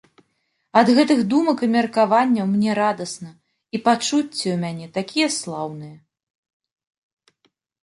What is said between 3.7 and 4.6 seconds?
пачуцці ў